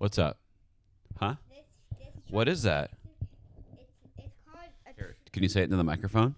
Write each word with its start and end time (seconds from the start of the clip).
What's 0.00 0.18
up? 0.18 0.38
Huh? 1.18 1.34
This, 1.50 1.58
this 1.98 2.08
What 2.30 2.46
truck 2.46 2.52
is 2.54 2.62
that? 2.62 2.90
It's, 3.78 3.92
it's 4.16 4.38
called 4.50 4.70
a 4.86 4.94
Here, 4.96 5.14
can 5.30 5.42
you 5.42 5.48
say 5.50 5.60
it 5.60 5.64
into 5.64 5.76
the 5.76 5.84
microphone? 5.84 6.36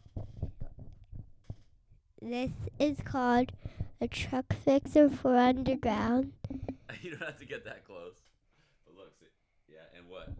This 2.20 2.50
is 2.80 2.96
called 3.04 3.52
a 4.00 4.08
truck 4.08 4.52
fixer 4.64 5.08
for 5.08 5.36
underground. 5.36 6.32
you 7.02 7.10
don't 7.10 7.22
have 7.22 7.38
to 7.38 7.44
get 7.44 7.64
that 7.64 7.86
close. 7.86 8.16
But 8.84 8.96
look, 8.96 9.12
see, 9.20 9.26
yeah, 9.68 9.96
and 9.96 10.08
what? 10.08 10.30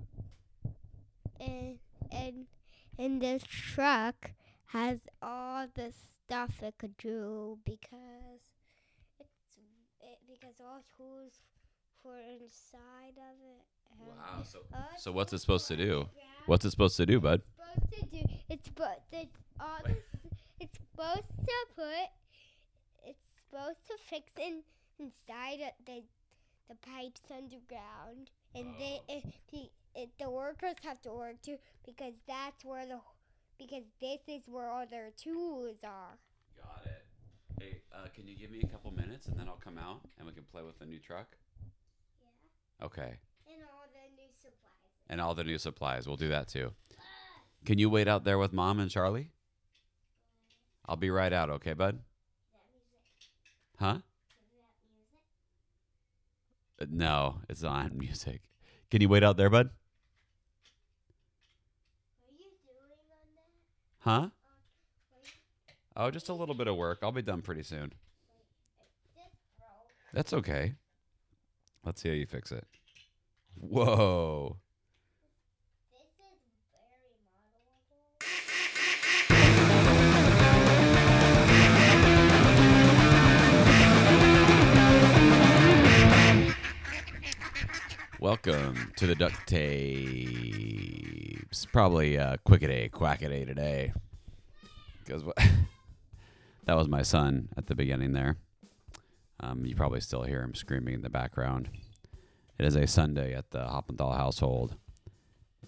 And 1.38 1.78
and 2.10 2.46
and 2.98 3.22
this 3.22 3.44
truck 3.44 4.32
has 4.72 4.98
all 5.22 5.68
the 5.72 5.92
stuff 5.92 6.60
it 6.60 6.74
could 6.76 6.96
do 6.96 7.58
because 7.64 8.40
it's 9.20 9.58
it, 10.00 10.18
because 10.26 10.56
all 10.60 10.82
tools 10.96 11.34
for 12.02 12.18
inside 12.18 13.16
of 13.16 13.36
it. 13.40 13.62
and 13.98 14.08
Wow. 14.08 14.42
So, 14.44 14.58
so 14.98 15.12
what's 15.12 15.32
it 15.32 15.38
supposed 15.38 15.68
to 15.68 15.76
do? 15.76 16.08
What's 16.46 16.64
it 16.64 16.70
supposed 16.70 16.96
to 16.96 17.06
do, 17.06 17.20
bud? 17.20 17.42
supposed 17.56 17.92
to 17.92 18.06
do 18.06 18.22
it's 18.48 18.68
but 18.68 19.02
it's 19.12 19.38
all 19.60 19.78
this, 19.86 19.96
it's 20.60 20.78
supposed 20.78 21.38
to 21.46 21.54
put 21.74 22.08
it's 23.04 23.18
supposed 23.48 23.86
to 23.86 23.94
fix 24.10 24.32
in 24.38 24.62
inside 24.98 25.60
of 25.60 25.72
the 25.86 26.02
the 26.68 26.74
pipes 26.76 27.22
underground 27.30 28.30
and 28.54 28.66
they 28.78 29.00
Oh. 29.08 29.14
it, 29.16 29.24
the 29.50 29.70
it, 29.94 30.10
the 30.18 30.30
workers 30.30 30.76
have 30.82 31.00
to 31.02 31.12
work 31.12 31.40
too 31.42 31.58
because 31.84 32.14
that's 32.26 32.64
where 32.64 32.86
the 32.86 33.00
because 33.58 33.84
this 34.00 34.20
is 34.26 34.42
where 34.48 34.68
all 34.70 34.86
their 34.86 35.10
tools 35.16 35.76
are. 35.84 36.18
Got 36.56 36.86
it. 36.86 37.04
Hey, 37.60 37.82
uh, 37.94 38.08
can 38.14 38.26
you 38.26 38.36
give 38.36 38.50
me 38.50 38.60
a 38.62 38.66
couple 38.66 38.90
minutes 38.90 39.26
and 39.28 39.38
then 39.38 39.48
I'll 39.48 39.60
come 39.62 39.78
out 39.78 40.00
and 40.18 40.26
we 40.26 40.32
can 40.32 40.44
play 40.44 40.62
with 40.62 40.78
the 40.78 40.86
new 40.86 40.98
truck? 40.98 41.36
Okay. 42.82 43.14
And 43.46 43.62
all 43.62 43.84
the 43.92 44.10
new 44.16 44.28
supplies. 44.40 45.08
And 45.08 45.20
all 45.20 45.34
the 45.34 45.44
new 45.44 45.58
supplies. 45.58 46.06
We'll 46.06 46.16
do 46.16 46.28
that 46.28 46.48
too. 46.48 46.72
Can 47.64 47.78
you 47.78 47.88
wait 47.88 48.08
out 48.08 48.24
there 48.24 48.38
with 48.38 48.52
mom 48.52 48.80
and 48.80 48.90
Charlie? 48.90 49.30
I'll 50.86 50.96
be 50.96 51.10
right 51.10 51.32
out, 51.32 51.48
okay, 51.50 51.74
bud? 51.74 52.00
Huh? 53.78 53.98
Uh, 56.80 56.86
No, 56.90 57.36
it's 57.48 57.62
not 57.62 57.94
music. 57.96 58.40
Can 58.90 59.00
you 59.00 59.08
wait 59.08 59.22
out 59.22 59.36
there, 59.36 59.48
bud? 59.48 59.70
What 62.20 62.30
are 62.30 62.42
you 62.42 62.50
doing 62.66 62.98
on 63.10 63.28
that? 63.36 64.00
Huh? 64.00 64.20
What 64.20 65.22
are 65.22 65.26
you- 65.26 65.32
Oh, 65.96 66.10
just 66.10 66.28
a 66.28 66.34
little 66.34 66.54
bit 66.56 66.66
of 66.66 66.76
work. 66.76 66.98
I'll 67.02 67.12
be 67.12 67.22
done 67.22 67.42
pretty 67.42 67.62
soon. 67.62 67.92
That's 70.12 70.32
okay. 70.32 70.74
Let's 71.84 72.00
see 72.00 72.10
how 72.10 72.14
you 72.14 72.26
fix 72.26 72.52
it. 72.52 72.64
Whoa. 73.56 74.58
Welcome 88.20 88.92
to 88.98 89.08
the 89.08 89.16
duct 89.16 89.34
tapes. 89.48 90.06
Probably 91.66 92.16
uh, 92.16 92.36
quick 92.44 92.62
a 92.62 92.68
day, 92.68 92.88
quack 92.90 93.22
a 93.22 93.28
day 93.28 93.44
today. 93.44 93.92
Because 95.04 95.24
that 96.64 96.76
was 96.76 96.86
my 96.86 97.02
son 97.02 97.48
at 97.56 97.66
the 97.66 97.74
beginning 97.74 98.12
there. 98.12 98.36
Um, 99.40 99.66
you 99.66 99.74
probably 99.74 100.00
still 100.00 100.22
hear 100.22 100.42
him 100.42 100.54
screaming 100.54 100.94
in 100.94 101.02
the 101.02 101.10
background. 101.10 101.68
It 102.58 102.66
is 102.66 102.76
a 102.76 102.86
Sunday 102.86 103.34
at 103.34 103.50
the 103.50 103.60
Hoppenthal 103.60 104.16
household. 104.16 104.76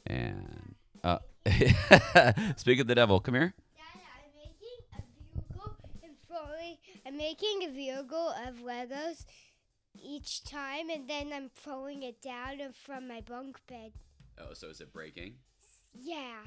And 0.06 0.75
uh, 1.03 1.19
speak 2.56 2.79
of 2.81 2.87
the 2.87 2.95
devil, 2.95 3.21
come 3.21 3.34
here. 3.34 3.55
Dad, 3.77 4.01
I'm 4.17 4.37
making 4.39 4.78
a 4.93 5.03
vehicle 5.34 5.77
and 6.03 6.12
throwing. 6.28 6.77
I'm 7.06 7.16
making 7.16 7.65
a 7.65 7.71
vehicle 7.72 8.34
of 8.47 8.56
Legos 8.56 9.25
each 10.00 10.44
time, 10.44 10.91
and 10.91 11.09
then 11.09 11.33
I'm 11.33 11.49
throwing 11.49 12.03
it 12.03 12.21
down 12.22 12.59
from 12.72 13.09
my 13.09 13.21
bunk 13.22 13.59
bed. 13.67 13.93
Oh, 14.38 14.53
so 14.53 14.69
is 14.69 14.81
it 14.81 14.93
breaking? 14.93 15.34
Yeah, 15.93 16.38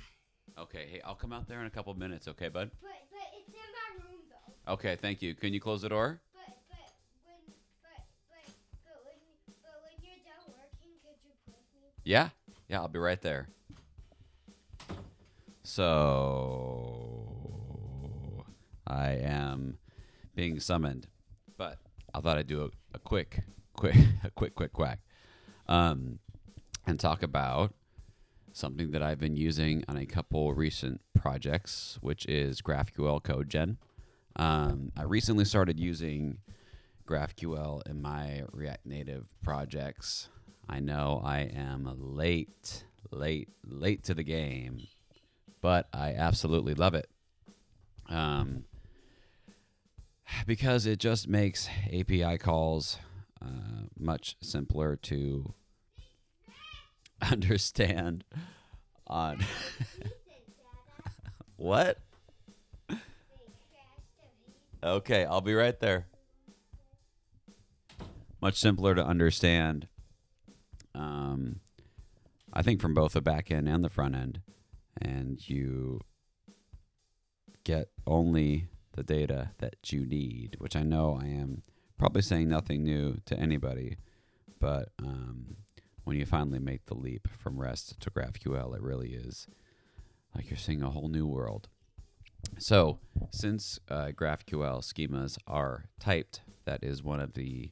Okay, 0.58 0.88
hey, 0.90 1.02
I'll 1.06 1.14
come 1.16 1.32
out 1.34 1.48
there 1.48 1.60
in 1.62 1.68
a 1.68 1.70
couple 1.70 1.94
minutes, 1.94 2.28
okay, 2.30 2.48
bud? 2.50 2.72
but 2.82 2.90
but 3.12 3.20
it's 3.38 3.50
in 3.50 3.54
my 3.54 4.04
room 4.06 4.22
though. 4.66 4.74
Okay, 4.74 4.96
thank 4.96 5.22
you. 5.22 5.36
Can 5.36 5.54
you 5.54 5.60
close 5.60 5.82
the 5.82 5.90
door? 5.90 6.20
Yeah, 12.08 12.30
yeah, 12.70 12.80
I'll 12.80 12.88
be 12.88 13.00
right 13.00 13.22
there. 13.22 13.50
So 15.62 17.04
I 18.88 19.10
am 19.10 19.78
being 20.34 20.62
summoned, 20.62 21.08
but 21.58 21.80
I 22.14 22.22
thought 22.22 22.38
I'd 22.38 22.48
do 22.48 22.62
a, 22.64 22.70
a 22.96 23.00
quick, 23.00 23.44
quick, 23.74 23.98
a 24.24 24.30
quick, 24.30 24.56
quick 24.56 24.72
quack, 24.72 25.00
um, 25.68 26.20
and 26.86 26.98
talk 26.98 27.24
about 27.24 27.74
something 28.54 28.92
that 28.92 29.04
I've 29.04 29.20
been 29.20 29.36
using 29.36 29.84
on 29.90 29.98
a 29.98 30.06
couple 30.06 30.54
recent 30.54 31.02
projects, 31.14 31.98
which 32.00 32.26
is 32.28 32.62
GraphQL 32.62 33.22
Code 33.22 33.50
Gen. 33.50 33.80
Um, 34.38 34.94
I 34.96 35.04
recently 35.04 35.44
started 35.44 35.78
using 35.78 36.38
GraphQL 37.06 37.86
in 37.86 38.02
my 38.02 38.44
React 38.54 38.86
Native 38.86 39.26
projects. 39.44 40.30
I 40.70 40.80
know 40.80 41.22
I 41.24 41.40
am 41.40 41.90
late, 41.98 42.84
late, 43.12 43.50
late 43.66 44.04
to 44.06 44.14
the 44.14 44.24
game, 44.24 44.88
but 45.62 45.88
I 45.94 46.14
absolutely 46.14 46.74
love 46.74 46.94
it. 46.94 47.10
Um, 48.10 48.66
because 50.46 50.86
it 50.86 51.00
just 51.00 51.28
makes 51.28 51.70
API 51.94 52.38
calls 52.38 52.98
uh, 53.42 53.88
much 53.98 54.36
simpler 54.42 54.96
to 54.96 55.54
understand 57.22 58.24
on 59.06 59.40
what? 61.56 62.00
Okay, 64.84 65.26
I'll 65.26 65.42
be 65.42 65.54
right 65.56 65.80
there. 65.80 66.06
Much 68.42 68.60
simpler 68.60 68.94
to 68.94 69.04
understand. 69.04 69.88
Um, 70.98 71.60
I 72.52 72.62
think 72.62 72.82
from 72.82 72.94
both 72.94 73.14
the 73.14 73.22
back 73.22 73.52
end 73.52 73.70
and 73.70 73.84
the 73.84 73.90
front 73.90 74.16
end, 74.16 74.42
and 75.00 75.48
you 75.48 76.02
get 77.64 77.90
only 78.08 78.70
the 78.94 79.04
data 79.04 79.52
that 79.60 79.76
you 79.92 80.06
need, 80.06 80.56
which 80.60 80.76
I 80.76 80.84
know 80.84 81.20
I 81.22 81.28
am 81.28 81.62
probably 81.98 82.22
saying 82.22 82.50
nothing 82.50 82.84
new 82.84 83.18
to 83.26 83.38
anybody, 83.38 83.98
but 84.60 84.90
um, 85.00 85.58
when 86.04 86.18
you 86.18 86.26
finally 86.26 86.60
make 86.60 86.86
the 86.86 86.96
leap 86.96 87.28
from 87.38 87.60
REST 87.60 88.00
to 88.00 88.10
GraphQL, 88.10 88.76
it 88.76 88.82
really 88.82 89.10
is 89.10 89.48
like 90.34 90.50
you're 90.50 90.58
seeing 90.58 90.82
a 90.82 90.90
whole 90.90 91.10
new 91.10 91.28
world. 91.28 91.68
So, 92.58 93.00
since 93.32 93.80
uh, 93.90 94.12
GraphQL 94.16 94.82
schemas 94.82 95.38
are 95.48 95.86
typed, 96.00 96.42
that 96.66 96.84
is 96.84 97.04
one 97.04 97.20
of 97.20 97.34
the 97.34 97.72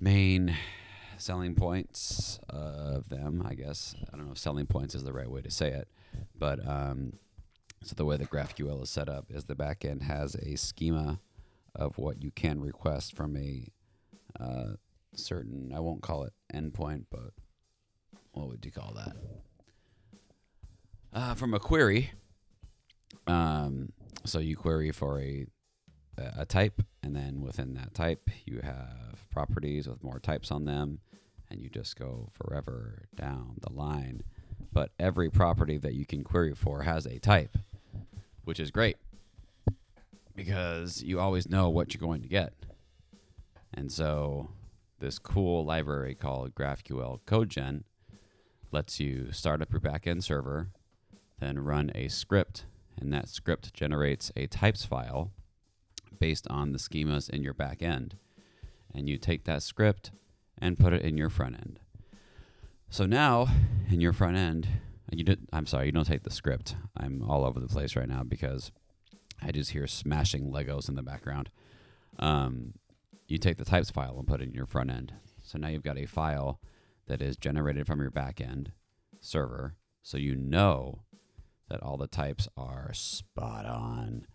main 0.00 0.56
selling 1.18 1.54
points 1.54 2.38
of 2.48 3.08
them, 3.08 3.42
I 3.46 3.54
guess. 3.54 3.94
I 4.12 4.16
don't 4.16 4.26
know 4.26 4.32
if 4.32 4.38
selling 4.38 4.66
points 4.66 4.94
is 4.94 5.04
the 5.04 5.12
right 5.12 5.30
way 5.30 5.42
to 5.42 5.50
say 5.50 5.68
it, 5.68 5.88
but 6.38 6.66
um, 6.66 7.14
so 7.82 7.94
the 7.94 8.04
way 8.04 8.16
that 8.16 8.30
GraphQL 8.30 8.82
is 8.82 8.90
set 8.90 9.08
up 9.08 9.26
is 9.28 9.44
the 9.44 9.54
backend 9.54 10.02
has 10.02 10.34
a 10.36 10.56
schema 10.56 11.20
of 11.74 11.98
what 11.98 12.22
you 12.22 12.30
can 12.30 12.60
request 12.60 13.16
from 13.16 13.36
a 13.36 13.66
uh, 14.38 14.74
certain, 15.14 15.72
I 15.74 15.80
won't 15.80 16.02
call 16.02 16.24
it 16.24 16.32
endpoint, 16.54 17.06
but 17.10 17.32
what 18.32 18.48
would 18.48 18.64
you 18.64 18.70
call 18.70 18.94
that? 18.94 19.16
Uh, 21.12 21.34
from 21.34 21.54
a 21.54 21.58
query. 21.58 22.12
Um, 23.26 23.92
so 24.24 24.38
you 24.38 24.56
query 24.56 24.92
for 24.92 25.20
a 25.20 25.46
a 26.18 26.44
type, 26.44 26.82
and 27.02 27.16
then 27.16 27.40
within 27.40 27.74
that 27.74 27.94
type, 27.94 28.28
you 28.44 28.60
have 28.62 29.28
properties 29.30 29.88
with 29.88 30.04
more 30.04 30.20
types 30.20 30.50
on 30.50 30.64
them, 30.64 31.00
and 31.50 31.60
you 31.60 31.68
just 31.68 31.98
go 31.98 32.28
forever 32.32 33.04
down 33.14 33.54
the 33.60 33.72
line. 33.72 34.22
But 34.72 34.90
every 34.98 35.30
property 35.30 35.78
that 35.78 35.94
you 35.94 36.06
can 36.06 36.24
query 36.24 36.54
for 36.54 36.82
has 36.82 37.06
a 37.06 37.18
type, 37.18 37.56
which 38.44 38.60
is 38.60 38.70
great 38.70 38.96
because 40.34 41.02
you 41.02 41.20
always 41.20 41.48
know 41.48 41.68
what 41.68 41.92
you're 41.92 42.00
going 42.00 42.22
to 42.22 42.28
get. 42.28 42.54
And 43.74 43.90
so, 43.90 44.50
this 44.98 45.18
cool 45.18 45.64
library 45.64 46.14
called 46.14 46.54
GraphQL 46.54 47.20
CodeGen 47.26 47.82
lets 48.70 49.00
you 49.00 49.32
start 49.32 49.60
up 49.60 49.72
your 49.72 49.80
backend 49.80 50.22
server, 50.22 50.68
then 51.40 51.58
run 51.58 51.90
a 51.94 52.08
script, 52.08 52.64
and 52.98 53.12
that 53.12 53.28
script 53.28 53.74
generates 53.74 54.30
a 54.36 54.46
types 54.46 54.84
file 54.84 55.32
based 56.18 56.46
on 56.48 56.72
the 56.72 56.78
schemas 56.78 57.28
in 57.30 57.42
your 57.42 57.54
back 57.54 57.82
end. 57.82 58.16
And 58.94 59.08
you 59.08 59.18
take 59.18 59.44
that 59.44 59.62
script 59.62 60.10
and 60.58 60.78
put 60.78 60.92
it 60.92 61.02
in 61.02 61.16
your 61.16 61.30
front 61.30 61.56
end. 61.56 61.80
So 62.90 63.06
now 63.06 63.48
in 63.90 64.00
your 64.00 64.12
front 64.12 64.36
end, 64.36 64.68
you 65.10 65.24
did, 65.24 65.46
I'm 65.52 65.66
sorry, 65.66 65.86
you 65.86 65.92
don't 65.92 66.06
take 66.06 66.22
the 66.22 66.30
script. 66.30 66.76
I'm 66.96 67.22
all 67.22 67.44
over 67.44 67.60
the 67.60 67.66
place 67.66 67.96
right 67.96 68.08
now 68.08 68.22
because 68.22 68.70
I 69.42 69.50
just 69.50 69.70
hear 69.70 69.86
smashing 69.86 70.50
Legos 70.50 70.88
in 70.88 70.94
the 70.94 71.02
background. 71.02 71.50
Um, 72.18 72.74
you 73.28 73.38
take 73.38 73.56
the 73.56 73.64
types 73.64 73.90
file 73.90 74.16
and 74.18 74.26
put 74.26 74.40
it 74.40 74.48
in 74.48 74.54
your 74.54 74.66
front 74.66 74.90
end. 74.90 75.12
So 75.42 75.58
now 75.58 75.68
you've 75.68 75.82
got 75.82 75.98
a 75.98 76.06
file 76.06 76.60
that 77.06 77.20
is 77.20 77.36
generated 77.36 77.86
from 77.86 78.00
your 78.00 78.10
back 78.10 78.40
end 78.40 78.72
server. 79.20 79.74
So 80.02 80.18
you 80.18 80.34
know 80.34 81.02
that 81.68 81.82
all 81.82 81.96
the 81.96 82.06
types 82.06 82.48
are 82.56 82.90
spot 82.92 83.66
on. 83.66 84.26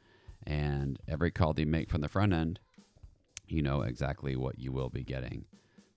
And 0.47 0.97
every 1.09 1.29
call 1.29 1.53
that 1.53 1.61
you 1.61 1.67
make 1.67 1.89
from 1.89 1.99
the 1.99 2.07
front 2.07 2.31
end, 2.31 2.61
you 3.49 3.61
know 3.61 3.81
exactly 3.81 4.37
what 4.37 4.57
you 4.57 4.71
will 4.71 4.89
be 4.89 5.03
getting. 5.03 5.43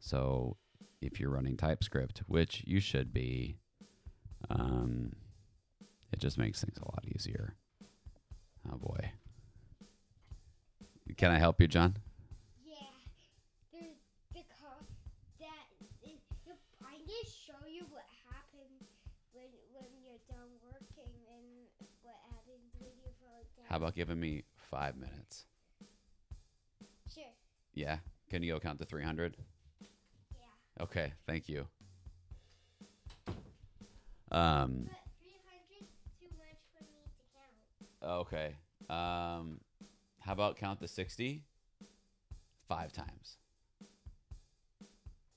So 0.00 0.56
if 1.00 1.20
you're 1.20 1.30
running 1.30 1.56
TypeScript, 1.56 2.24
which 2.26 2.64
you 2.66 2.80
should 2.80 3.12
be, 3.12 3.58
um, 4.50 5.12
it 6.12 6.18
just 6.18 6.36
makes 6.36 6.60
things 6.60 6.78
a 6.78 6.84
lot 6.84 7.04
easier. 7.14 7.54
Oh 8.70 8.76
boy. 8.76 9.12
Can 11.16 11.30
I 11.30 11.38
help 11.38 11.60
you, 11.60 11.68
John? 11.68 11.96
How 23.70 23.76
about 23.76 23.94
giving 23.94 24.18
me 24.18 24.42
five 24.56 24.96
minutes? 24.96 25.44
Sure. 27.14 27.22
Yeah. 27.72 27.98
Can 28.28 28.42
you 28.42 28.52
go 28.52 28.58
count 28.58 28.80
to 28.80 28.84
300? 28.84 29.36
Yeah. 30.32 30.82
Okay. 30.82 31.12
Thank 31.24 31.48
you. 31.48 31.68
Um, 34.32 34.88
300 35.22 35.86
too 36.18 36.26
much 36.36 36.58
for 36.74 36.82
me 36.82 36.98
to 37.14 37.22
count. 38.02 38.12
okay. 38.26 38.56
Um, 38.88 39.60
how 40.18 40.32
about 40.32 40.56
count 40.56 40.80
to 40.80 40.88
60? 40.88 41.44
Five 42.66 42.92
times. 42.92 43.36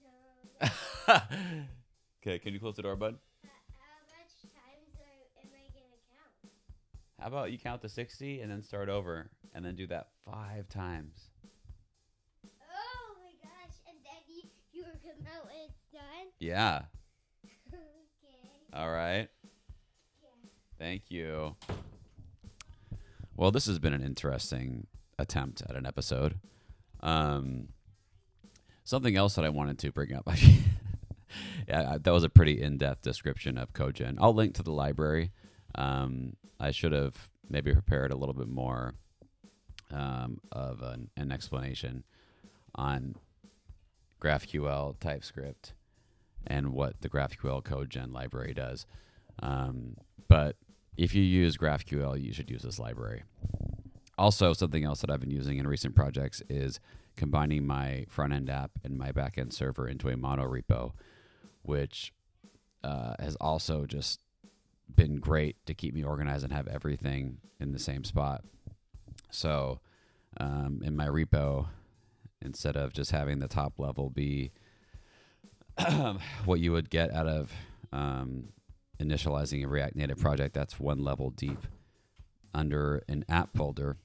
No. 0.02 1.14
okay. 2.24 2.40
Can 2.40 2.54
you 2.54 2.60
close 2.60 2.76
the 2.78 2.82
door, 2.82 2.96
bud? 2.96 3.18
How 7.24 7.30
about 7.30 7.54
you 7.54 7.58
count 7.58 7.82
to 7.84 7.88
60 7.88 8.42
and 8.42 8.52
then 8.52 8.62
start 8.62 8.90
over 8.90 9.30
and 9.56 9.64
then 9.64 9.76
do 9.76 9.88
that 9.88 10.08
five 10.26 10.68
times? 10.68 11.30
Oh 12.44 13.16
my 13.24 13.32
gosh! 13.42 13.78
And 13.88 13.96
then 14.04 14.22
you 14.28 14.42
you 14.74 14.84
come 14.84 15.26
out 15.34 15.46
when 15.46 15.56
it's 15.64 15.80
done. 15.94 16.28
Yeah. 16.40 16.82
okay. 17.70 17.80
All 18.74 18.92
right. 18.92 19.30
Yeah. 19.42 20.50
Thank 20.78 21.04
you. 21.12 21.56
Well, 23.38 23.52
this 23.52 23.68
has 23.68 23.80
been 23.80 23.94
an 23.94 24.04
interesting 24.04 24.88
attempt 25.18 25.62
at 25.62 25.78
an 25.78 25.86
episode. 25.86 26.42
Um, 27.00 27.70
something 28.84 29.16
else 29.16 29.36
that 29.36 29.46
I 29.46 29.50
wanted 29.50 29.80
to 29.80 29.94
bring 29.94 30.14
up. 30.14 30.28
yeah, 31.70 31.98
that 32.02 32.12
was 32.12 32.26
a 32.26 32.30
pretty 32.30 32.62
in-depth 32.62 33.02
description 33.02 33.58
of 33.58 33.72
CodeGen. 33.72 34.18
I'll 34.20 34.34
link 34.34 34.56
to 34.56 34.64
the 34.64 34.74
library. 34.74 35.32
Um, 35.76 36.36
I 36.60 36.72
should 36.72 36.92
have 36.92 37.30
maybe 37.50 37.74
prepared 37.74 38.12
a 38.12 38.16
little 38.16 38.34
bit 38.34 38.48
more 38.48 38.96
um, 39.92 40.40
of 40.52 40.82
an, 40.82 41.10
an 41.18 41.32
explanation 41.32 42.04
on 42.76 43.16
GraphQL, 44.22 45.00
TypeScript, 45.00 45.74
and 46.48 46.74
what 46.74 47.02
the 47.02 47.10
GraphQL 47.10 47.64
CodeGen 47.64 48.14
library 48.14 48.54
does. 48.54 48.86
Um, 49.42 49.98
but 50.28 50.56
if 50.98 51.14
you 51.14 51.24
use 51.24 51.58
GraphQL, 51.58 52.22
you 52.22 52.34
should 52.34 52.50
use 52.50 52.64
this 52.64 52.80
library. 52.80 53.24
Also, 54.18 54.54
something 54.54 54.84
else 54.84 55.02
that 55.02 55.10
I've 55.10 55.20
been 55.20 55.32
using 55.32 55.58
in 55.58 55.68
recent 55.68 55.96
projects 55.96 56.42
is 56.50 56.80
combining 57.16 57.66
my 57.66 58.06
front 58.10 58.34
end 58.34 58.50
app 58.50 58.72
and 58.84 58.98
my 58.98 59.12
back 59.12 59.38
end 59.38 59.54
server 59.54 59.88
into 59.88 60.10
a 60.10 60.18
mono 60.18 60.44
repo, 60.44 60.94
which 61.64 62.14
uh, 62.84 63.16
has 63.20 63.36
also 63.38 63.86
just 63.86 64.20
been 64.94 65.18
great 65.18 65.58
to 65.66 65.74
keep 65.74 65.94
me 65.94 66.04
organized 66.04 66.44
and 66.44 66.54
have 66.54 66.68
everything 66.68 67.38
in 67.60 67.72
the 67.72 67.80
same 67.80 68.04
spot. 68.04 68.44
So, 69.32 69.80
um, 70.38 70.82
in 70.84 70.96
my 70.96 71.08
repo, 71.08 71.68
instead 72.42 72.76
of 72.76 72.94
just 72.94 73.12
having 73.12 73.40
the 73.40 73.48
top 73.48 73.80
level 73.80 74.10
be 74.10 74.52
what 76.46 76.60
you 76.60 76.72
would 76.72 76.90
get 76.90 77.14
out 77.14 77.28
of 77.28 77.52
um, 77.92 78.50
initializing 79.00 79.64
a 79.64 79.68
React 79.68 79.96
Native 79.96 80.20
project, 80.20 80.54
that's 80.54 80.80
one 80.80 81.04
level 81.04 81.30
deep 81.32 81.66
under 82.54 83.04
an 83.08 83.26
app 83.28 83.56
folder. 83.56 83.98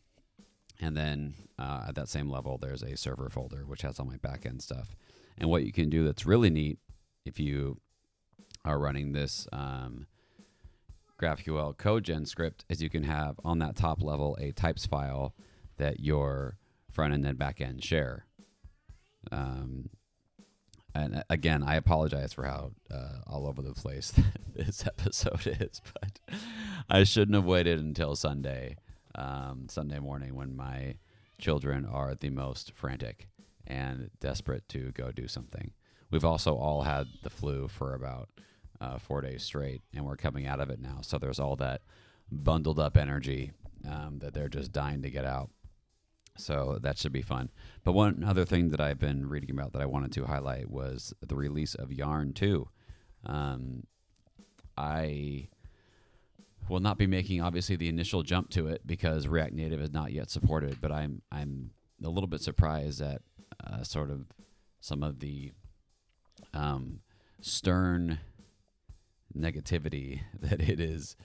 And 0.80 0.96
then 0.96 1.34
uh, 1.58 1.86
at 1.88 1.94
that 1.96 2.08
same 2.08 2.30
level, 2.30 2.56
there's 2.56 2.82
a 2.82 2.96
server 2.96 3.28
folder, 3.28 3.64
which 3.66 3.82
has 3.82 3.98
all 3.98 4.06
my 4.06 4.16
backend 4.16 4.62
stuff. 4.62 4.94
And 5.36 5.50
what 5.50 5.64
you 5.64 5.72
can 5.72 5.90
do 5.90 6.04
that's 6.04 6.26
really 6.26 6.50
neat 6.50 6.78
if 7.24 7.38
you 7.38 7.78
are 8.64 8.78
running 8.78 9.12
this 9.12 9.46
um, 9.52 10.06
GraphQL 11.20 11.76
CodeGen 11.76 12.26
script 12.26 12.64
is 12.68 12.82
you 12.82 12.90
can 12.90 13.02
have 13.02 13.40
on 13.44 13.58
that 13.58 13.76
top 13.76 14.02
level 14.02 14.36
a 14.40 14.52
types 14.52 14.86
file 14.86 15.34
that 15.76 16.00
your 16.00 16.56
front 16.90 17.12
end 17.12 17.26
and 17.26 17.38
back 17.38 17.60
end 17.60 17.82
share. 17.82 18.26
Um, 19.32 19.90
and 20.94 21.16
uh, 21.16 21.22
again, 21.28 21.62
I 21.62 21.76
apologize 21.76 22.32
for 22.32 22.44
how 22.44 22.72
uh, 22.90 23.18
all 23.26 23.46
over 23.46 23.62
the 23.62 23.72
place 23.72 24.12
this 24.54 24.86
episode 24.86 25.46
is, 25.60 25.82
but 26.00 26.20
I 26.88 27.04
shouldn't 27.04 27.34
have 27.34 27.44
waited 27.44 27.80
until 27.80 28.16
Sunday, 28.16 28.76
um, 29.14 29.66
Sunday 29.68 29.98
morning 29.98 30.34
when 30.34 30.56
my 30.56 30.96
children 31.38 31.84
are 31.84 32.14
the 32.14 32.30
most 32.30 32.72
frantic 32.72 33.28
and 33.66 34.10
desperate 34.20 34.68
to 34.70 34.92
go 34.92 35.12
do 35.12 35.28
something. 35.28 35.72
We've 36.10 36.24
also 36.24 36.54
all 36.54 36.82
had 36.82 37.06
the 37.22 37.30
flu 37.30 37.68
for 37.68 37.94
about 37.94 38.30
uh, 38.80 38.98
four 38.98 39.20
days 39.20 39.42
straight, 39.42 39.82
and 39.94 40.04
we're 40.04 40.16
coming 40.16 40.46
out 40.46 40.60
of 40.60 40.70
it 40.70 40.80
now. 40.80 40.98
So 41.02 41.18
there's 41.18 41.40
all 41.40 41.56
that 41.56 41.82
bundled 42.30 42.78
up 42.78 42.96
energy 42.96 43.52
um, 43.88 44.18
that 44.20 44.34
they're 44.34 44.48
just 44.48 44.72
dying 44.72 45.02
to 45.02 45.10
get 45.10 45.24
out. 45.24 45.50
So 46.36 46.78
that 46.82 46.98
should 46.98 47.12
be 47.12 47.22
fun. 47.22 47.50
But 47.84 47.92
one 47.92 48.22
other 48.24 48.44
thing 48.44 48.70
that 48.70 48.80
I've 48.80 48.98
been 48.98 49.28
reading 49.28 49.50
about 49.50 49.72
that 49.72 49.82
I 49.82 49.86
wanted 49.86 50.12
to 50.12 50.26
highlight 50.26 50.70
was 50.70 51.12
the 51.20 51.34
release 51.34 51.74
of 51.74 51.92
Yarn 51.92 52.32
2. 52.32 52.68
Um, 53.26 53.84
I 54.76 55.48
will 56.68 56.80
not 56.80 56.98
be 56.98 57.06
making 57.06 57.40
obviously 57.42 57.74
the 57.74 57.88
initial 57.88 58.22
jump 58.22 58.50
to 58.50 58.68
it 58.68 58.86
because 58.86 59.26
React 59.26 59.54
Native 59.54 59.80
is 59.80 59.92
not 59.92 60.12
yet 60.12 60.30
supported, 60.30 60.80
but 60.80 60.92
I'm 60.92 61.22
I'm 61.32 61.70
a 62.04 62.08
little 62.08 62.28
bit 62.28 62.40
surprised 62.40 63.00
at 63.00 63.22
uh, 63.66 63.82
sort 63.82 64.10
of 64.10 64.26
some 64.80 65.02
of 65.02 65.18
the 65.18 65.50
um, 66.54 67.00
stern 67.40 68.20
negativity 69.38 70.20
that 70.40 70.60
it 70.60 70.80
is 70.80 71.16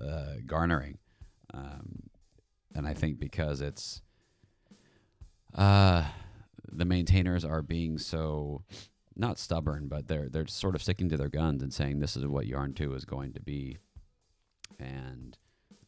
uh, 0.00 0.34
garnering, 0.46 0.98
um, 1.52 2.10
and 2.74 2.86
I 2.86 2.94
think 2.94 3.18
because 3.18 3.60
it's 3.60 4.02
uh, 5.54 6.04
the 6.70 6.84
maintainers 6.84 7.44
are 7.44 7.62
being 7.62 7.98
so 7.98 8.62
not 9.16 9.38
stubborn, 9.38 9.88
but 9.88 10.08
they're 10.08 10.28
they're 10.28 10.46
sort 10.46 10.74
of 10.74 10.82
sticking 10.82 11.08
to 11.10 11.16
their 11.16 11.28
guns 11.28 11.62
and 11.62 11.72
saying 11.72 11.98
this 12.00 12.16
is 12.16 12.26
what 12.26 12.46
Yarn 12.46 12.74
two 12.74 12.94
is 12.94 13.04
going 13.04 13.32
to 13.34 13.40
be, 13.40 13.78
and 14.78 15.36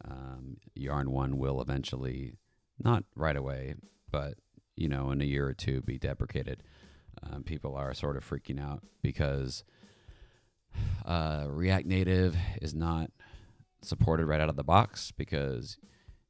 um, 0.04 0.56
Yarn 0.74 1.10
one 1.10 1.38
will 1.38 1.60
eventually, 1.60 2.34
not 2.82 3.04
right 3.14 3.36
away, 3.36 3.74
but 4.10 4.34
you 4.76 4.88
know, 4.88 5.10
in 5.10 5.20
a 5.20 5.24
year 5.24 5.46
or 5.48 5.54
two, 5.54 5.80
be 5.82 5.98
deprecated. 5.98 6.62
Um, 7.22 7.42
people 7.42 7.74
are 7.74 7.94
sort 7.94 8.16
of 8.16 8.28
freaking 8.28 8.60
out 8.60 8.82
because 9.02 9.64
uh, 11.04 11.44
React 11.48 11.86
Native 11.86 12.36
is 12.60 12.74
not 12.74 13.10
supported 13.82 14.26
right 14.26 14.40
out 14.40 14.48
of 14.48 14.56
the 14.56 14.64
box 14.64 15.12
because 15.12 15.76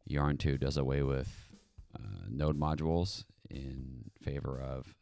Yarn 0.07 0.39
2 0.39 0.59
does 0.59 0.77
away 0.77 1.03
with 1.03 1.51
uh, 1.95 2.27
node 2.29 2.59
modules 2.59 3.25
in 3.51 4.11
favor 4.23 4.61
of 4.61 4.95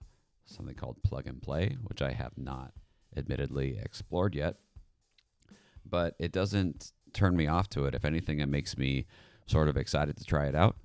something 0.46 0.74
called 0.74 1.02
plug 1.02 1.26
and 1.26 1.40
play, 1.40 1.76
which 1.84 2.02
I 2.02 2.12
have 2.12 2.32
not 2.36 2.72
admittedly 3.16 3.78
explored 3.80 4.34
yet. 4.34 4.56
But 5.84 6.14
it 6.18 6.32
doesn't 6.32 6.92
turn 7.12 7.36
me 7.36 7.46
off 7.46 7.68
to 7.70 7.86
it. 7.86 7.94
If 7.94 8.04
anything, 8.04 8.40
it 8.40 8.48
makes 8.48 8.76
me 8.76 9.06
sort 9.46 9.68
of 9.68 9.76
excited 9.76 10.16
to 10.16 10.24
try 10.24 10.46
it 10.46 10.54
out. 10.54 10.76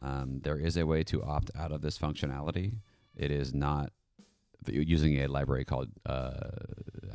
Um, 0.00 0.40
there 0.42 0.58
is 0.58 0.76
a 0.76 0.86
way 0.86 1.02
to 1.04 1.22
opt 1.22 1.50
out 1.56 1.72
of 1.72 1.82
this 1.82 1.98
functionality. 1.98 2.74
It 3.16 3.30
is 3.30 3.52
not 3.52 3.92
using 4.66 5.20
a 5.20 5.26
library 5.28 5.64
called, 5.64 5.88
uh, 6.06 6.32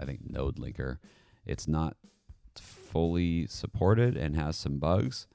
I 0.03 0.05
think, 0.05 0.29
Node 0.29 0.57
Linker. 0.57 0.97
It's 1.45 1.67
not 1.67 1.97
fully 2.55 3.47
supported 3.47 4.15
and 4.15 4.35
has 4.35 4.55
some 4.55 4.77
bugs. 4.77 5.27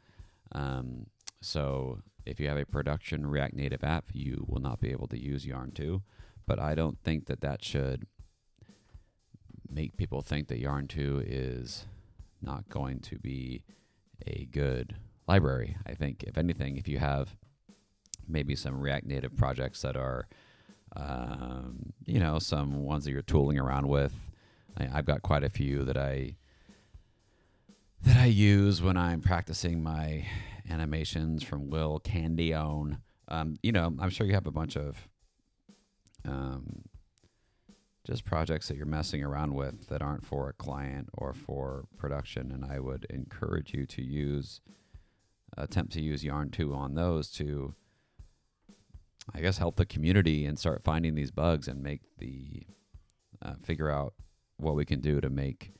Um, 0.53 1.07
so 1.41 2.01
if 2.25 2.39
you 2.39 2.49
have 2.49 2.57
a 2.57 2.65
production 2.65 3.27
React 3.27 3.55
Native 3.55 3.85
app, 3.85 4.07
you 4.13 4.45
will 4.49 4.61
not 4.61 4.81
be 4.81 4.91
able 4.91 5.09
to 5.09 5.19
use 5.19 5.45
Yarn 5.45 5.73
2 5.73 6.03
but 6.49 6.59
I 6.59 6.75
don't 6.75 6.99
think 7.05 7.27
that 7.27 7.43
that 7.43 7.63
should 7.63 8.07
make 9.71 9.99
people 9.99 10.23
think 10.23 10.49
that 10.49 10.59
Yarn 10.59 10.89
2 10.89 11.23
is 11.27 11.87
not 12.41 12.69
going 12.71 13.01
to 13.01 13.19
be 13.19 13.65
a 14.27 14.47
good 14.51 14.97
library. 15.29 15.77
I 15.87 15.93
think, 15.93 16.25
if 16.25 16.39
anything, 16.39 16.79
if 16.79 16.89
you 16.89 16.99
have 16.99 17.37
maybe 18.27 18.57
some 18.57 18.81
React 18.81 19.07
Native 19.07 19.37
projects 19.37 19.83
that 19.83 19.95
are, 19.95 20.27
um, 20.97 21.93
you 22.07 22.19
know, 22.19 22.39
some 22.39 22.83
ones 22.83 23.05
that 23.05 23.11
you're 23.11 23.21
tooling 23.21 23.59
around 23.59 23.87
with, 23.89 24.15
I, 24.77 24.89
I've 24.93 25.07
got 25.07 25.23
quite 25.23 25.45
a 25.45 25.51
few 25.51 25.85
that 25.85 25.97
I 25.97 26.37
that 28.03 28.17
I 28.17 28.27
use 28.27 28.81
when 28.81 28.97
I'm 28.97 29.21
practicing 29.21 29.83
my 29.83 30.25
animations 30.71 31.43
from 31.43 31.71
Will 31.71 31.99
Candillon. 31.99 32.99
Um, 33.29 33.57
you 33.63 33.73
know, 33.73 33.93
I'm 33.99 34.11
sure 34.11 34.27
you 34.27 34.35
have 34.35 34.47
a 34.47 34.53
bunch 34.53 34.77
of 34.77 35.09
um, 36.25 36.83
just 38.07 38.25
projects 38.25 38.69
that 38.69 38.77
you're 38.77 38.87
messing 38.87 39.23
around 39.23 39.55
with 39.55 39.89
that 39.89 40.01
aren't 40.01 40.25
for 40.25 40.49
a 40.49 40.53
client 40.53 41.09
or 41.13 41.35
for 41.35 41.85
production. 41.97 42.51
And 42.53 42.65
I 42.65 42.79
would 42.79 43.07
encourage 43.11 43.75
you 43.75 43.85
to 43.87 44.03
use, 44.03 44.61
attempt 45.57 45.93
to 45.93 46.01
use 46.01 46.25
Yarn 46.25 46.51
2 46.51 46.73
on 46.73 46.95
those 46.95 47.31
to, 47.33 47.75
I 49.35 49.41
guess, 49.41 49.59
help 49.59 49.77
the 49.77 49.85
community 49.85 50.47
and 50.47 50.59
start 50.59 50.83
finding 50.83 51.15
these 51.15 51.31
bugs 51.31 51.69
and 51.69 51.83
make 51.83 52.01
the, 52.19 52.67
uh, 53.43 53.55
figure 53.63 53.91
out 53.91 54.15
what 54.59 54.75
we 54.75 54.85
can 54.85 55.01
do 55.01 55.21
to 55.21 55.31
make 55.31 55.73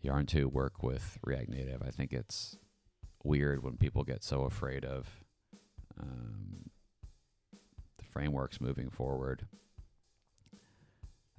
Yarn 0.00 0.26
2 0.26 0.48
work 0.48 0.82
with 0.82 1.18
React 1.22 1.50
Native. 1.50 1.82
I 1.82 1.90
think 1.90 2.12
it's 2.12 2.56
weird 3.22 3.62
when 3.62 3.76
people 3.76 4.04
get 4.04 4.24
so 4.24 4.42
afraid 4.42 4.84
of 4.84 5.08
um, 6.00 6.70
the 7.98 8.04
frameworks 8.04 8.60
moving 8.60 8.90
forward. 8.90 9.46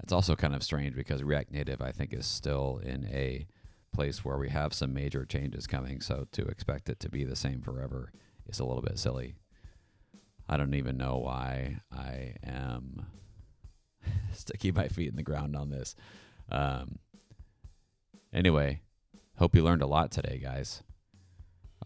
It's 0.02 0.14
also 0.14 0.36
kind 0.36 0.56
of 0.56 0.64
strange 0.64 0.96
because 0.96 1.24
React 1.24 1.52
Native, 1.52 1.82
I 1.82 1.92
think, 1.92 2.14
is 2.14 2.26
still 2.26 2.82
in 2.84 3.06
a 3.06 3.48
place 3.94 4.26
where 4.26 4.38
we 4.38 4.50
have 4.50 4.74
some 4.74 4.94
major 4.94 5.26
changes 5.26 5.68
coming. 5.68 6.02
So 6.02 6.28
to 6.32 6.44
expect 6.46 6.90
it 6.90 7.00
to 7.02 7.10
be 7.10 7.24
the 7.24 7.36
same 7.36 7.62
forever 7.62 8.12
is 8.48 8.60
a 8.60 8.66
little 8.66 8.82
bit 8.82 9.00
silly. 9.00 9.36
I 10.50 10.58
don't 10.58 10.74
even 10.74 10.98
know 10.98 11.18
why 11.18 11.80
I 11.92 12.36
am 12.44 13.06
sticking 14.34 14.74
my 14.74 14.88
feet 14.88 15.10
in 15.10 15.16
the 15.16 15.24
ground 15.24 15.56
on 15.56 15.70
this. 15.70 15.96
Um, 16.52 17.00
anyway, 18.34 18.82
hope 19.38 19.56
you 19.56 19.64
learned 19.64 19.82
a 19.82 19.88
lot 19.88 20.12
today, 20.12 20.40
guys. 20.42 20.84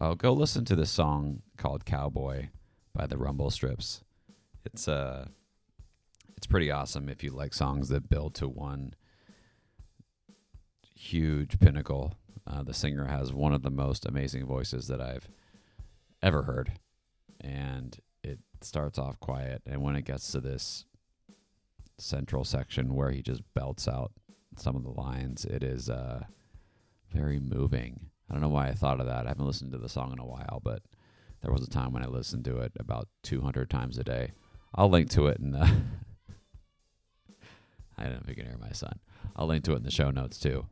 Oh, 0.00 0.14
go 0.14 0.32
listen 0.32 0.64
to 0.66 0.76
this 0.76 0.90
song 0.90 1.42
called 1.56 1.84
Cowboy 1.84 2.48
by 2.94 3.06
the 3.06 3.18
Rumble 3.18 3.50
Strips. 3.50 4.02
It's 4.64 4.86
uh 4.86 5.28
it's 6.36 6.46
pretty 6.46 6.70
awesome 6.70 7.08
if 7.08 7.24
you 7.24 7.30
like 7.30 7.52
songs 7.52 7.88
that 7.88 8.08
build 8.08 8.34
to 8.36 8.48
one 8.48 8.94
huge 10.94 11.58
pinnacle. 11.58 12.14
Uh, 12.46 12.62
the 12.62 12.74
singer 12.74 13.06
has 13.06 13.32
one 13.32 13.52
of 13.52 13.62
the 13.62 13.70
most 13.70 14.06
amazing 14.06 14.46
voices 14.46 14.86
that 14.86 15.00
I've 15.00 15.28
ever 16.22 16.44
heard. 16.44 16.72
And 17.40 17.98
it 18.22 18.38
starts 18.60 18.98
off 18.98 19.18
quiet. 19.20 19.62
And 19.66 19.82
when 19.82 19.96
it 19.96 20.04
gets 20.04 20.30
to 20.32 20.40
this 20.40 20.84
central 21.98 22.44
section 22.44 22.94
where 22.94 23.10
he 23.10 23.22
just 23.22 23.42
belts 23.54 23.88
out 23.88 24.12
some 24.56 24.76
of 24.76 24.82
the 24.82 24.90
lines, 24.90 25.44
it 25.44 25.62
is 25.62 25.88
uh, 25.90 26.24
very 27.12 27.38
moving. 27.38 28.10
I 28.28 28.34
don't 28.34 28.42
know 28.42 28.48
why 28.48 28.68
I 28.68 28.74
thought 28.74 29.00
of 29.00 29.06
that. 29.06 29.26
I 29.26 29.28
haven't 29.28 29.46
listened 29.46 29.72
to 29.72 29.78
the 29.78 29.88
song 29.88 30.12
in 30.12 30.18
a 30.18 30.26
while, 30.26 30.60
but 30.62 30.82
there 31.42 31.52
was 31.52 31.62
a 31.62 31.70
time 31.70 31.92
when 31.92 32.02
I 32.02 32.06
listened 32.06 32.44
to 32.46 32.58
it 32.58 32.72
about 32.78 33.08
200 33.22 33.70
times 33.70 33.98
a 33.98 34.04
day. 34.04 34.32
I'll 34.74 34.90
link 34.90 35.10
to 35.10 35.28
it 35.28 35.38
in 35.38 35.52
the 35.52 35.60
I 37.98 38.04
don't 38.04 38.12
know 38.12 38.20
if 38.22 38.28
you 38.28 38.34
can 38.36 38.46
hear 38.46 38.58
my 38.58 38.72
son. 38.72 38.98
I'll 39.34 39.46
link 39.46 39.64
to 39.64 39.72
it 39.72 39.76
in 39.76 39.82
the 39.82 39.90
show 39.90 40.10
notes 40.10 40.38
too. 40.38 40.66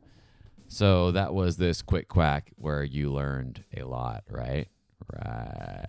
So 0.69 1.11
that 1.11 1.33
was 1.33 1.57
this 1.57 1.81
quick 1.81 2.07
quack 2.07 2.51
where 2.57 2.83
you 2.83 3.11
learned 3.11 3.63
a 3.75 3.83
lot, 3.83 4.23
right? 4.29 4.67
Right. 5.13 5.85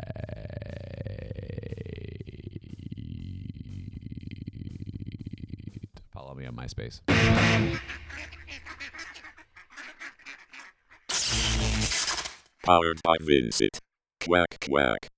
Follow 6.12 6.34
me 6.34 6.46
on 6.46 6.47
MySpace. 6.58 7.00
Powered 12.64 13.00
by 13.04 13.14
Vincent. 13.20 13.78
Quack 14.20 14.66
quack. 14.68 15.08